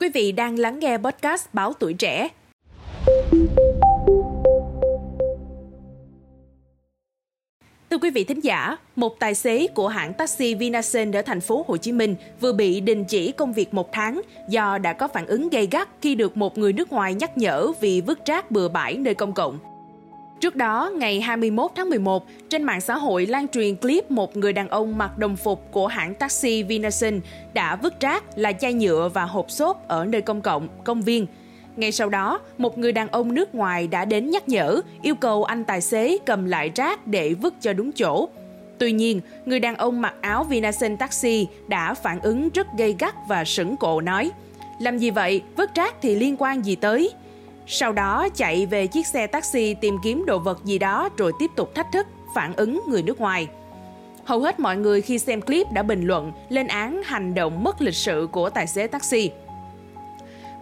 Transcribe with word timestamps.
Quý 0.00 0.08
vị 0.14 0.32
đang 0.32 0.58
lắng 0.58 0.78
nghe 0.78 0.98
podcast 0.98 1.46
Báo 1.52 1.72
Tuổi 1.72 1.94
Trẻ. 1.94 2.28
Thưa 7.90 7.98
quý 8.02 8.10
vị 8.10 8.24
thính 8.24 8.40
giả, 8.44 8.76
một 8.96 9.18
tài 9.18 9.34
xế 9.34 9.66
của 9.66 9.88
hãng 9.88 10.12
taxi 10.14 10.54
Vinasen 10.54 11.12
ở 11.12 11.22
thành 11.22 11.40
phố 11.40 11.64
Hồ 11.68 11.76
Chí 11.76 11.92
Minh 11.92 12.14
vừa 12.40 12.52
bị 12.52 12.80
đình 12.80 13.04
chỉ 13.04 13.32
công 13.32 13.52
việc 13.52 13.74
một 13.74 13.92
tháng 13.92 14.20
do 14.48 14.78
đã 14.78 14.92
có 14.92 15.08
phản 15.08 15.26
ứng 15.26 15.48
gay 15.48 15.68
gắt 15.70 15.88
khi 16.02 16.14
được 16.14 16.36
một 16.36 16.58
người 16.58 16.72
nước 16.72 16.92
ngoài 16.92 17.14
nhắc 17.14 17.38
nhở 17.38 17.72
vì 17.80 18.00
vứt 18.00 18.26
rác 18.26 18.50
bừa 18.50 18.68
bãi 18.68 18.96
nơi 18.96 19.14
công 19.14 19.32
cộng. 19.32 19.58
Trước 20.40 20.56
đó, 20.56 20.90
ngày 20.96 21.20
21 21.20 21.70
tháng 21.74 21.90
11, 21.90 22.26
trên 22.48 22.62
mạng 22.62 22.80
xã 22.80 22.94
hội 22.94 23.26
lan 23.26 23.48
truyền 23.48 23.76
clip 23.76 24.10
một 24.10 24.36
người 24.36 24.52
đàn 24.52 24.68
ông 24.68 24.98
mặc 24.98 25.18
đồng 25.18 25.36
phục 25.36 25.72
của 25.72 25.86
hãng 25.86 26.14
taxi 26.14 26.62
Vinasun 26.62 27.20
đã 27.52 27.76
vứt 27.76 28.00
rác 28.00 28.24
là 28.38 28.52
chai 28.52 28.72
nhựa 28.72 29.10
và 29.14 29.24
hộp 29.24 29.50
xốp 29.50 29.88
ở 29.88 30.04
nơi 30.04 30.20
công 30.20 30.40
cộng, 30.40 30.68
công 30.84 31.02
viên. 31.02 31.26
Ngay 31.76 31.92
sau 31.92 32.08
đó, 32.08 32.40
một 32.58 32.78
người 32.78 32.92
đàn 32.92 33.08
ông 33.08 33.34
nước 33.34 33.54
ngoài 33.54 33.86
đã 33.86 34.04
đến 34.04 34.30
nhắc 34.30 34.48
nhở, 34.48 34.80
yêu 35.02 35.14
cầu 35.14 35.44
anh 35.44 35.64
tài 35.64 35.80
xế 35.80 36.18
cầm 36.26 36.44
lại 36.44 36.70
rác 36.74 37.06
để 37.06 37.34
vứt 37.34 37.54
cho 37.60 37.72
đúng 37.72 37.92
chỗ. 37.92 38.28
Tuy 38.78 38.92
nhiên, 38.92 39.20
người 39.44 39.60
đàn 39.60 39.76
ông 39.76 40.00
mặc 40.00 40.14
áo 40.20 40.44
Vinasun 40.44 40.96
Taxi 40.96 41.46
đã 41.68 41.94
phản 41.94 42.20
ứng 42.20 42.48
rất 42.54 42.66
gây 42.78 42.94
gắt 42.98 43.14
và 43.28 43.44
sững 43.44 43.76
cộ 43.76 44.00
nói 44.00 44.30
Làm 44.80 44.98
gì 44.98 45.10
vậy? 45.10 45.42
Vứt 45.56 45.74
rác 45.74 45.94
thì 46.02 46.14
liên 46.14 46.36
quan 46.38 46.64
gì 46.64 46.76
tới? 46.76 47.10
Sau 47.72 47.92
đó 47.92 48.28
chạy 48.34 48.66
về 48.66 48.86
chiếc 48.86 49.06
xe 49.06 49.26
taxi 49.26 49.74
tìm 49.74 49.96
kiếm 50.02 50.24
đồ 50.26 50.38
vật 50.38 50.64
gì 50.64 50.78
đó 50.78 51.08
rồi 51.16 51.32
tiếp 51.38 51.50
tục 51.56 51.74
thách 51.74 51.92
thức, 51.92 52.06
phản 52.34 52.56
ứng 52.56 52.80
người 52.88 53.02
nước 53.02 53.20
ngoài. 53.20 53.48
Hầu 54.24 54.40
hết 54.40 54.60
mọi 54.60 54.76
người 54.76 55.00
khi 55.02 55.18
xem 55.18 55.40
clip 55.40 55.66
đã 55.72 55.82
bình 55.82 56.06
luận 56.06 56.32
lên 56.48 56.66
án 56.66 57.02
hành 57.04 57.34
động 57.34 57.64
mất 57.64 57.80
lịch 57.82 57.94
sự 57.94 58.28
của 58.32 58.50
tài 58.50 58.66
xế 58.66 58.86
taxi. 58.86 59.30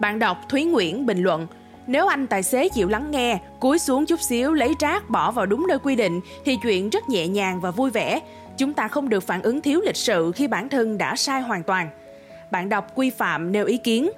Bạn 0.01 0.19
đọc 0.19 0.39
Thúy 0.48 0.65
Nguyễn 0.65 1.07
bình 1.07 1.23
luận, 1.23 1.47
nếu 1.87 2.07
anh 2.07 2.27
tài 2.27 2.43
xế 2.43 2.69
chịu 2.69 2.89
lắng 2.89 3.11
nghe, 3.11 3.39
cúi 3.61 3.79
xuống 3.79 4.06
chút 4.06 4.20
xíu 4.20 4.53
lấy 4.53 4.75
rác 4.81 5.11
bỏ 5.11 5.31
vào 5.31 5.47
đúng 5.47 5.67
nơi 5.69 5.79
quy 5.79 5.97
định 5.97 6.20
thì 6.45 6.56
chuyện 6.62 6.91
rất 6.91 7.09
nhẹ 7.09 7.29
nhàng 7.29 7.61
và 7.61 7.70
vui 7.70 7.91
vẻ. 7.91 8.20
Chúng 8.59 8.73
ta 8.73 8.89
không 8.89 9.09
được 9.09 9.27
phản 9.27 9.42
ứng 9.42 9.61
thiếu 9.61 9.81
lịch 9.81 9.97
sự 9.97 10.33
khi 10.33 10.48
bản 10.48 10.69
thân 10.69 10.98
đã 10.98 11.17
sai 11.17 11.41
hoàn 11.41 11.62
toàn. 11.62 11.89
Bạn 12.51 12.69
đọc 12.69 12.92
Quy 12.95 13.11
Phạm 13.11 13.53
nêu 13.53 13.67
ý 13.67 13.77
kiến, 13.77 14.11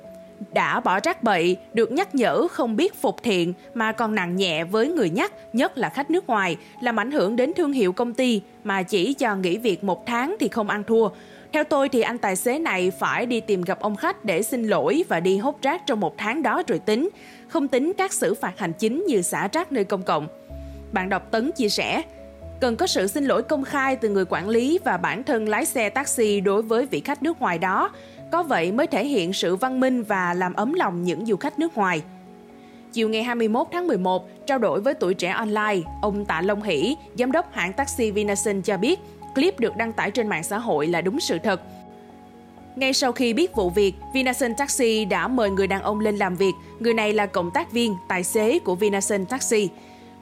đã 0.52 0.80
bỏ 0.80 1.00
rác 1.00 1.22
bậy, 1.22 1.56
được 1.74 1.92
nhắc 1.92 2.14
nhở 2.14 2.48
không 2.48 2.76
biết 2.76 2.94
phục 2.94 3.22
thiện 3.22 3.52
mà 3.74 3.92
còn 3.92 4.14
nặng 4.14 4.36
nhẹ 4.36 4.64
với 4.64 4.88
người 4.88 5.10
nhắc, 5.10 5.32
nhất 5.52 5.78
là 5.78 5.88
khách 5.88 6.10
nước 6.10 6.26
ngoài, 6.26 6.56
làm 6.80 7.00
ảnh 7.00 7.10
hưởng 7.10 7.36
đến 7.36 7.52
thương 7.56 7.72
hiệu 7.72 7.92
công 7.92 8.14
ty 8.14 8.42
mà 8.64 8.82
chỉ 8.82 9.14
cho 9.14 9.36
nghỉ 9.36 9.58
việc 9.58 9.84
một 9.84 10.06
tháng 10.06 10.36
thì 10.40 10.48
không 10.48 10.68
ăn 10.68 10.84
thua. 10.84 11.08
Theo 11.52 11.64
tôi 11.64 11.88
thì 11.88 12.00
anh 12.00 12.18
tài 12.18 12.36
xế 12.36 12.58
này 12.58 12.90
phải 12.90 13.26
đi 13.26 13.40
tìm 13.40 13.62
gặp 13.62 13.80
ông 13.80 13.96
khách 13.96 14.24
để 14.24 14.42
xin 14.42 14.64
lỗi 14.64 15.04
và 15.08 15.20
đi 15.20 15.38
hốt 15.38 15.58
rác 15.62 15.86
trong 15.86 16.00
một 16.00 16.14
tháng 16.18 16.42
đó 16.42 16.62
rồi 16.66 16.78
tính, 16.78 17.08
không 17.48 17.68
tính 17.68 17.92
các 17.98 18.12
xử 18.12 18.34
phạt 18.34 18.58
hành 18.58 18.72
chính 18.72 19.04
như 19.06 19.22
xả 19.22 19.48
rác 19.52 19.72
nơi 19.72 19.84
công 19.84 20.02
cộng. 20.02 20.28
Bạn 20.92 21.08
đọc 21.08 21.30
Tấn 21.30 21.52
chia 21.52 21.68
sẻ, 21.68 22.02
cần 22.60 22.76
có 22.76 22.86
sự 22.86 23.06
xin 23.06 23.24
lỗi 23.24 23.42
công 23.42 23.64
khai 23.64 23.96
từ 23.96 24.08
người 24.08 24.24
quản 24.28 24.48
lý 24.48 24.78
và 24.84 24.96
bản 24.96 25.22
thân 25.22 25.48
lái 25.48 25.64
xe 25.64 25.88
taxi 25.88 26.40
đối 26.40 26.62
với 26.62 26.86
vị 26.86 27.00
khách 27.00 27.22
nước 27.22 27.40
ngoài 27.40 27.58
đó 27.58 27.90
có 28.32 28.42
vậy 28.42 28.72
mới 28.72 28.86
thể 28.86 29.06
hiện 29.06 29.32
sự 29.32 29.56
văn 29.56 29.80
minh 29.80 30.02
và 30.02 30.34
làm 30.34 30.54
ấm 30.54 30.72
lòng 30.72 31.02
những 31.02 31.26
du 31.26 31.36
khách 31.36 31.58
nước 31.58 31.76
ngoài. 31.76 32.02
Chiều 32.92 33.08
ngày 33.08 33.22
21 33.22 33.66
tháng 33.72 33.86
11, 33.86 34.46
trao 34.46 34.58
đổi 34.58 34.80
với 34.80 34.94
tuổi 34.94 35.14
trẻ 35.14 35.28
online, 35.28 35.80
ông 36.02 36.24
Tạ 36.24 36.40
Long 36.40 36.62
Hỷ, 36.62 36.96
giám 37.18 37.32
đốc 37.32 37.52
hãng 37.52 37.72
taxi 37.72 38.10
Vinasun 38.10 38.62
cho 38.62 38.76
biết 38.76 39.00
clip 39.34 39.60
được 39.60 39.76
đăng 39.76 39.92
tải 39.92 40.10
trên 40.10 40.28
mạng 40.28 40.42
xã 40.42 40.58
hội 40.58 40.86
là 40.86 41.00
đúng 41.00 41.20
sự 41.20 41.38
thật. 41.38 41.60
Ngay 42.76 42.92
sau 42.92 43.12
khi 43.12 43.32
biết 43.32 43.54
vụ 43.54 43.70
việc, 43.70 43.94
Vinasun 44.14 44.54
Taxi 44.54 45.04
đã 45.04 45.28
mời 45.28 45.50
người 45.50 45.66
đàn 45.66 45.82
ông 45.82 46.00
lên 46.00 46.16
làm 46.16 46.36
việc. 46.36 46.52
Người 46.80 46.94
này 46.94 47.12
là 47.12 47.26
cộng 47.26 47.50
tác 47.50 47.72
viên, 47.72 47.96
tài 48.08 48.24
xế 48.24 48.58
của 48.58 48.74
Vinasun 48.74 49.26
Taxi. 49.26 49.68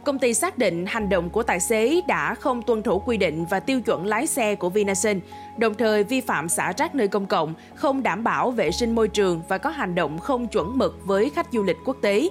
Công 0.05 0.19
ty 0.19 0.35
xác 0.35 0.59
định 0.59 0.87
hành 0.87 1.09
động 1.09 1.31
của 1.31 1.43
tài 1.43 1.61
xế 1.61 2.01
đã 2.07 2.35
không 2.35 2.63
tuân 2.63 2.83
thủ 2.83 3.03
quy 3.07 3.17
định 3.17 3.45
và 3.51 3.61
tiêu 3.61 3.81
chuẩn 3.81 4.07
lái 4.07 4.27
xe 4.27 4.55
của 4.55 4.69
Vinasin, 4.69 5.21
đồng 5.57 5.75
thời 5.75 6.05
vi 6.05 6.21
phạm 6.21 6.49
xả 6.49 6.73
rác 6.77 6.95
nơi 6.95 7.09
công 7.09 7.27
cộng, 7.27 7.55
không 7.75 8.03
đảm 8.03 8.25
bảo 8.25 8.51
vệ 8.51 8.71
sinh 8.71 8.95
môi 8.95 9.09
trường 9.09 9.43
và 9.49 9.59
có 9.59 9.71
hành 9.71 9.95
động 9.95 10.19
không 10.19 10.47
chuẩn 10.47 10.79
mực 10.79 10.99
với 11.05 11.31
khách 11.31 11.47
du 11.53 11.63
lịch 11.63 11.77
quốc 11.85 11.97
tế. 12.03 12.29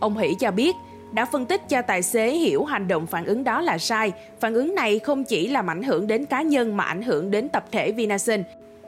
Ông 0.00 0.18
Hỷ 0.18 0.34
cho 0.40 0.50
biết, 0.50 0.76
đã 1.12 1.24
phân 1.24 1.46
tích 1.46 1.68
cho 1.68 1.82
tài 1.82 2.02
xế 2.02 2.30
hiểu 2.30 2.64
hành 2.64 2.88
động 2.88 3.06
phản 3.06 3.26
ứng 3.26 3.44
đó 3.44 3.60
là 3.60 3.78
sai. 3.78 4.12
Phản 4.40 4.54
ứng 4.54 4.74
này 4.74 4.98
không 4.98 5.24
chỉ 5.24 5.48
làm 5.48 5.70
ảnh 5.70 5.82
hưởng 5.82 6.06
đến 6.06 6.26
cá 6.26 6.42
nhân 6.42 6.76
mà 6.76 6.84
ảnh 6.84 7.02
hưởng 7.02 7.30
đến 7.30 7.48
tập 7.48 7.64
thể 7.72 7.92
Vinasin. 7.92 8.42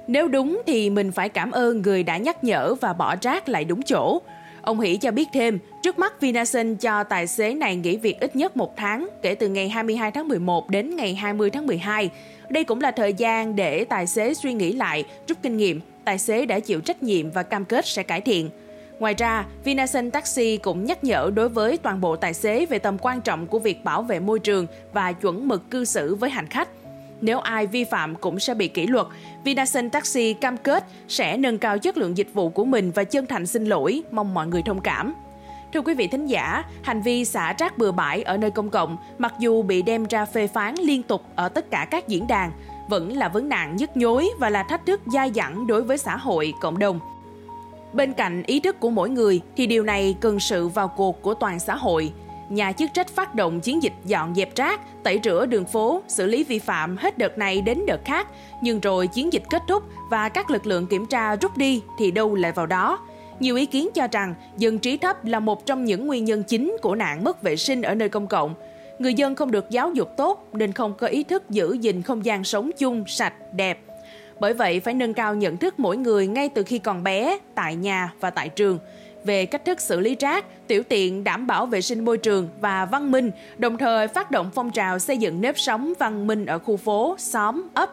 Nếu 0.06 0.28
đúng 0.28 0.62
thì 0.66 0.90
mình 0.90 1.12
phải 1.12 1.28
cảm 1.28 1.50
ơn 1.50 1.82
người 1.82 2.02
đã 2.02 2.16
nhắc 2.16 2.44
nhở 2.44 2.74
và 2.74 2.92
bỏ 2.92 3.16
rác 3.22 3.48
lại 3.48 3.64
đúng 3.64 3.82
chỗ. 3.82 4.20
Ông 4.70 4.80
Hỷ 4.80 4.96
cho 4.96 5.10
biết 5.10 5.28
thêm, 5.32 5.58
trước 5.82 5.98
mắt 5.98 6.20
Vinasun 6.20 6.76
cho 6.76 7.04
tài 7.04 7.26
xế 7.26 7.54
này 7.54 7.76
nghỉ 7.76 7.96
việc 7.96 8.20
ít 8.20 8.36
nhất 8.36 8.56
một 8.56 8.76
tháng 8.76 9.08
kể 9.22 9.34
từ 9.34 9.48
ngày 9.48 9.68
22 9.68 10.10
tháng 10.10 10.28
11 10.28 10.70
đến 10.70 10.96
ngày 10.96 11.14
20 11.14 11.50
tháng 11.50 11.66
12. 11.66 12.10
Đây 12.48 12.64
cũng 12.64 12.80
là 12.80 12.90
thời 12.90 13.14
gian 13.14 13.56
để 13.56 13.84
tài 13.84 14.06
xế 14.06 14.34
suy 14.34 14.52
nghĩ 14.52 14.72
lại, 14.72 15.04
rút 15.28 15.38
kinh 15.42 15.56
nghiệm. 15.56 15.80
Tài 16.04 16.18
xế 16.18 16.46
đã 16.46 16.60
chịu 16.60 16.80
trách 16.80 17.02
nhiệm 17.02 17.30
và 17.30 17.42
cam 17.42 17.64
kết 17.64 17.86
sẽ 17.86 18.02
cải 18.02 18.20
thiện. 18.20 18.50
Ngoài 18.98 19.14
ra, 19.14 19.46
Vinasun 19.64 20.10
Taxi 20.10 20.56
cũng 20.56 20.84
nhắc 20.84 21.04
nhở 21.04 21.30
đối 21.34 21.48
với 21.48 21.76
toàn 21.76 22.00
bộ 22.00 22.16
tài 22.16 22.34
xế 22.34 22.66
về 22.66 22.78
tầm 22.78 22.98
quan 22.98 23.20
trọng 23.20 23.46
của 23.46 23.58
việc 23.58 23.84
bảo 23.84 24.02
vệ 24.02 24.20
môi 24.20 24.38
trường 24.38 24.66
và 24.92 25.12
chuẩn 25.12 25.48
mực 25.48 25.70
cư 25.70 25.84
xử 25.84 26.14
với 26.14 26.30
hành 26.30 26.46
khách. 26.46 26.68
Nếu 27.20 27.38
ai 27.38 27.66
vi 27.66 27.84
phạm 27.84 28.14
cũng 28.14 28.38
sẽ 28.38 28.54
bị 28.54 28.68
kỷ 28.68 28.86
luật. 28.86 29.06
Vinasun 29.44 29.90
Taxi 29.90 30.32
cam 30.32 30.56
kết 30.56 30.84
sẽ 31.08 31.36
nâng 31.36 31.58
cao 31.58 31.78
chất 31.78 31.96
lượng 31.96 32.16
dịch 32.16 32.28
vụ 32.34 32.48
của 32.48 32.64
mình 32.64 32.90
và 32.90 33.04
chân 33.04 33.26
thành 33.26 33.46
xin 33.46 33.64
lỗi, 33.64 34.02
mong 34.10 34.34
mọi 34.34 34.46
người 34.46 34.62
thông 34.62 34.80
cảm. 34.80 35.14
Thưa 35.72 35.80
quý 35.80 35.94
vị 35.94 36.06
thính 36.06 36.26
giả, 36.26 36.64
hành 36.82 37.02
vi 37.02 37.24
xả 37.24 37.54
rác 37.58 37.78
bừa 37.78 37.92
bãi 37.92 38.22
ở 38.22 38.36
nơi 38.36 38.50
công 38.50 38.70
cộng, 38.70 38.96
mặc 39.18 39.34
dù 39.38 39.62
bị 39.62 39.82
đem 39.82 40.04
ra 40.04 40.24
phê 40.24 40.46
phán 40.46 40.74
liên 40.74 41.02
tục 41.02 41.22
ở 41.34 41.48
tất 41.48 41.70
cả 41.70 41.86
các 41.90 42.08
diễn 42.08 42.26
đàn, 42.26 42.52
vẫn 42.88 43.16
là 43.16 43.28
vấn 43.28 43.48
nạn 43.48 43.76
nhức 43.76 43.96
nhối 43.96 44.28
và 44.38 44.50
là 44.50 44.62
thách 44.62 44.86
thức 44.86 45.00
dai 45.12 45.30
dẳng 45.34 45.66
đối 45.66 45.82
với 45.82 45.98
xã 45.98 46.16
hội, 46.16 46.54
cộng 46.60 46.78
đồng. 46.78 47.00
Bên 47.92 48.12
cạnh 48.12 48.42
ý 48.46 48.60
thức 48.60 48.80
của 48.80 48.90
mỗi 48.90 49.10
người 49.10 49.40
thì 49.56 49.66
điều 49.66 49.82
này 49.82 50.16
cần 50.20 50.40
sự 50.40 50.68
vào 50.68 50.88
cuộc 50.88 51.22
của 51.22 51.34
toàn 51.34 51.58
xã 51.58 51.74
hội– 51.74 52.12
nhà 52.50 52.72
chức 52.72 52.90
trách 52.94 53.08
phát 53.08 53.34
động 53.34 53.60
chiến 53.60 53.82
dịch 53.82 53.92
dọn 54.04 54.34
dẹp 54.34 54.56
rác, 54.56 54.80
tẩy 55.02 55.20
rửa 55.24 55.46
đường 55.46 55.64
phố, 55.64 56.02
xử 56.08 56.26
lý 56.26 56.44
vi 56.44 56.58
phạm 56.58 56.96
hết 56.96 57.18
đợt 57.18 57.38
này 57.38 57.60
đến 57.60 57.86
đợt 57.86 58.00
khác, 58.04 58.26
nhưng 58.62 58.80
rồi 58.80 59.06
chiến 59.06 59.32
dịch 59.32 59.42
kết 59.50 59.62
thúc 59.68 59.82
và 60.10 60.28
các 60.28 60.50
lực 60.50 60.66
lượng 60.66 60.86
kiểm 60.86 61.06
tra 61.06 61.36
rút 61.36 61.56
đi 61.56 61.82
thì 61.98 62.10
đâu 62.10 62.34
lại 62.34 62.52
vào 62.52 62.66
đó. 62.66 62.98
Nhiều 63.40 63.56
ý 63.56 63.66
kiến 63.66 63.88
cho 63.94 64.06
rằng 64.12 64.34
dân 64.56 64.78
trí 64.78 64.96
thấp 64.96 65.24
là 65.24 65.40
một 65.40 65.66
trong 65.66 65.84
những 65.84 66.06
nguyên 66.06 66.24
nhân 66.24 66.42
chính 66.42 66.76
của 66.82 66.94
nạn 66.94 67.24
mất 67.24 67.42
vệ 67.42 67.56
sinh 67.56 67.82
ở 67.82 67.94
nơi 67.94 68.08
công 68.08 68.26
cộng. 68.26 68.54
Người 68.98 69.14
dân 69.14 69.34
không 69.34 69.50
được 69.50 69.70
giáo 69.70 69.92
dục 69.92 70.08
tốt 70.16 70.48
nên 70.52 70.72
không 70.72 70.94
có 70.94 71.06
ý 71.06 71.24
thức 71.24 71.50
giữ 71.50 71.72
gìn 71.72 72.02
không 72.02 72.24
gian 72.24 72.44
sống 72.44 72.70
chung, 72.78 73.04
sạch, 73.06 73.34
đẹp. 73.52 73.80
Bởi 74.40 74.54
vậy 74.54 74.80
phải 74.80 74.94
nâng 74.94 75.14
cao 75.14 75.34
nhận 75.34 75.56
thức 75.56 75.80
mỗi 75.80 75.96
người 75.96 76.26
ngay 76.26 76.48
từ 76.48 76.62
khi 76.62 76.78
còn 76.78 77.02
bé, 77.02 77.38
tại 77.54 77.76
nhà 77.76 78.12
và 78.20 78.30
tại 78.30 78.48
trường 78.48 78.78
về 79.24 79.46
cách 79.46 79.64
thức 79.64 79.80
xử 79.80 80.00
lý 80.00 80.16
rác, 80.20 80.44
tiểu 80.66 80.82
tiện 80.88 81.24
đảm 81.24 81.46
bảo 81.46 81.66
vệ 81.66 81.80
sinh 81.80 82.04
môi 82.04 82.18
trường 82.18 82.48
và 82.60 82.84
văn 82.84 83.10
minh, 83.10 83.30
đồng 83.58 83.78
thời 83.78 84.08
phát 84.08 84.30
động 84.30 84.50
phong 84.54 84.70
trào 84.70 84.98
xây 84.98 85.18
dựng 85.18 85.40
nếp 85.40 85.58
sống 85.58 85.92
văn 85.98 86.26
minh 86.26 86.46
ở 86.46 86.58
khu 86.58 86.76
phố, 86.76 87.16
xóm, 87.18 87.68
ấp. 87.74 87.90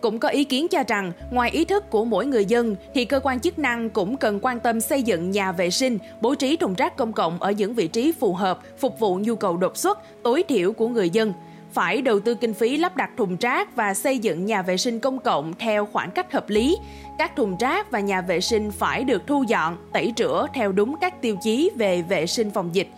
Cũng 0.00 0.18
có 0.18 0.28
ý 0.28 0.44
kiến 0.44 0.68
cho 0.68 0.82
rằng, 0.88 1.12
ngoài 1.30 1.50
ý 1.50 1.64
thức 1.64 1.90
của 1.90 2.04
mỗi 2.04 2.26
người 2.26 2.44
dân, 2.44 2.76
thì 2.94 3.04
cơ 3.04 3.20
quan 3.22 3.40
chức 3.40 3.58
năng 3.58 3.90
cũng 3.90 4.16
cần 4.16 4.38
quan 4.42 4.60
tâm 4.60 4.80
xây 4.80 5.02
dựng 5.02 5.30
nhà 5.30 5.52
vệ 5.52 5.70
sinh, 5.70 5.98
bố 6.20 6.34
trí 6.34 6.56
thùng 6.56 6.74
rác 6.74 6.96
công 6.96 7.12
cộng 7.12 7.42
ở 7.42 7.50
những 7.50 7.74
vị 7.74 7.88
trí 7.88 8.12
phù 8.12 8.34
hợp, 8.34 8.60
phục 8.78 8.98
vụ 8.98 9.18
nhu 9.22 9.36
cầu 9.36 9.56
đột 9.56 9.76
xuất, 9.76 9.98
tối 10.22 10.44
thiểu 10.48 10.72
của 10.72 10.88
người 10.88 11.10
dân– 11.10 11.32
phải 11.72 12.02
đầu 12.02 12.20
tư 12.20 12.34
kinh 12.34 12.54
phí 12.54 12.76
lắp 12.76 12.96
đặt 12.96 13.10
thùng 13.16 13.36
rác 13.40 13.76
và 13.76 13.94
xây 13.94 14.18
dựng 14.18 14.46
nhà 14.46 14.62
vệ 14.62 14.76
sinh 14.76 15.00
công 15.00 15.18
cộng 15.18 15.52
theo 15.58 15.86
khoảng 15.86 16.10
cách 16.10 16.32
hợp 16.32 16.48
lý. 16.48 16.76
Các 17.18 17.36
thùng 17.36 17.56
rác 17.60 17.90
và 17.90 18.00
nhà 18.00 18.20
vệ 18.20 18.40
sinh 18.40 18.70
phải 18.70 19.04
được 19.04 19.26
thu 19.26 19.44
dọn, 19.48 19.76
tẩy 19.92 20.12
rửa 20.16 20.46
theo 20.54 20.72
đúng 20.72 20.96
các 21.00 21.22
tiêu 21.22 21.36
chí 21.42 21.70
về 21.76 22.02
vệ 22.02 22.26
sinh 22.26 22.50
phòng 22.50 22.70
dịch. 22.72 22.88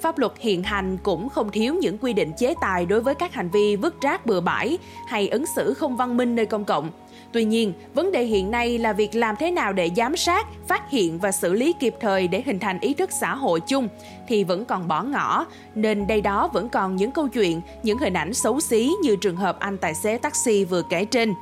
Pháp 0.00 0.18
luật 0.18 0.32
hiện 0.38 0.62
hành 0.62 0.98
cũng 1.02 1.28
không 1.28 1.50
thiếu 1.50 1.74
những 1.74 1.98
quy 1.98 2.12
định 2.12 2.32
chế 2.38 2.54
tài 2.60 2.86
đối 2.86 3.00
với 3.00 3.14
các 3.14 3.34
hành 3.34 3.50
vi 3.50 3.76
vứt 3.76 4.00
rác 4.00 4.26
bừa 4.26 4.40
bãi 4.40 4.78
hay 5.08 5.28
ứng 5.28 5.44
xử 5.56 5.74
không 5.74 5.96
văn 5.96 6.16
minh 6.16 6.36
nơi 6.36 6.46
công 6.46 6.64
cộng. 6.64 6.90
Tuy 7.32 7.44
nhiên, 7.44 7.72
vấn 7.94 8.12
đề 8.12 8.24
hiện 8.24 8.50
nay 8.50 8.78
là 8.78 8.92
việc 8.92 9.14
làm 9.14 9.36
thế 9.36 9.50
nào 9.50 9.72
để 9.72 9.90
giám 9.96 10.16
sát, 10.16 10.46
phát 10.68 10.90
hiện 10.90 11.18
và 11.18 11.32
xử 11.32 11.52
lý 11.52 11.72
kịp 11.72 11.94
thời 12.00 12.28
để 12.28 12.42
hình 12.46 12.58
thành 12.58 12.80
ý 12.80 12.94
thức 12.94 13.12
xã 13.12 13.34
hội 13.34 13.60
chung 13.60 13.88
thì 14.28 14.44
vẫn 14.44 14.64
còn 14.64 14.88
bỏ 14.88 15.02
ngỏ, 15.02 15.46
nên 15.74 16.06
đây 16.06 16.20
đó 16.20 16.50
vẫn 16.52 16.68
còn 16.68 16.96
những 16.96 17.10
câu 17.10 17.28
chuyện, 17.28 17.60
những 17.82 17.98
hình 17.98 18.14
ảnh 18.14 18.34
xấu 18.34 18.60
xí 18.60 18.92
như 19.02 19.16
trường 19.16 19.36
hợp 19.36 19.58
anh 19.58 19.78
tài 19.78 19.94
xế 19.94 20.18
taxi 20.18 20.64
vừa 20.64 20.82
kể 20.82 21.04
trên. 21.04 21.34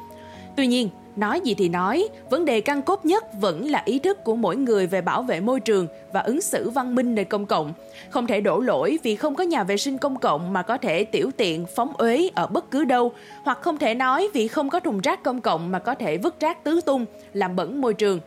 Tuy 0.57 0.67
nhiên, 0.67 0.91
Nói 1.19 1.41
gì 1.41 1.55
thì 1.55 1.69
nói, 1.69 2.09
vấn 2.31 2.45
đề 2.45 2.61
căn 2.61 2.83
cốt 2.83 3.05
nhất 3.05 3.25
vẫn 3.41 3.71
là 3.71 3.83
ý 3.85 3.99
thức 3.99 4.25
của 4.25 4.37
mỗi 4.37 4.57
người 4.57 4.87
về 4.87 5.01
bảo 5.01 5.23
vệ 5.23 5.41
môi 5.41 5.61
trường 5.61 5.87
và 6.13 6.21
ứng 6.21 6.41
xử 6.41 6.71
văn 6.71 6.95
minh 6.95 7.15
nơi 7.15 7.25
công 7.25 7.47
cộng. 7.47 7.73
Không 8.11 8.27
thể 8.27 8.41
đổ 8.41 8.61
lỗi 8.61 8.99
vì 9.03 9.17
không 9.17 9.35
có 9.35 9.45
nhà 9.45 9.65
vệ 9.65 9.77
sinh 9.77 9.99
công 9.99 10.19
cộng 10.19 10.53
mà 10.53 10.63
có 10.63 10.79
thể 10.79 11.05
tiểu 11.05 11.31
tiện, 11.37 11.67
phóng 11.67 11.93
uế 11.99 12.29
ở 12.35 12.47
bất 12.47 12.71
cứ 12.71 12.85
đâu, 12.85 13.13
hoặc 13.45 13.59
không 13.63 13.79
thể 13.79 13.95
nói 13.95 14.29
vì 14.35 14.49
không 14.49 14.71
có 14.71 14.81
thùng 14.81 15.01
rác 15.01 15.23
công 15.23 15.41
cộng 15.41 15.71
mà 15.71 15.79
có 15.79 15.95
thể 15.95 16.17
vứt 16.17 16.41
rác 16.41 16.65
tứ 16.65 16.81
tung, 16.81 17.05
làm 17.33 17.57
bẩn 17.57 17.81
môi 17.81 17.95
trường. 17.95 18.21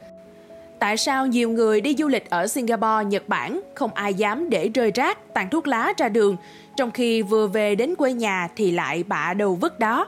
Tại 0.80 0.98
sao 0.98 1.28
nhiều 1.28 1.50
người 1.50 1.82
đi 1.82 1.96
du 1.98 2.08
lịch 2.08 2.30
ở 2.30 2.48
Singapore, 2.48 3.06
Nhật 3.08 3.24
Bản 3.28 3.62
không 3.76 3.94
ai 3.94 4.14
dám 4.14 4.50
để 4.50 4.70
rơi 4.74 4.92
rác, 4.96 5.34
tàn 5.34 5.50
thuốc 5.50 5.68
lá 5.68 5.94
ra 5.98 6.10
đường, 6.10 6.38
trong 6.78 6.92
khi 6.92 7.22
vừa 7.22 7.48
về 7.48 7.76
đến 7.76 7.96
quê 7.96 8.14
nhà 8.14 8.48
thì 8.56 8.72
lại 8.72 9.04
bạ 9.04 9.34
đầu 9.34 9.56
vứt 9.56 9.80
đó? 9.80 10.08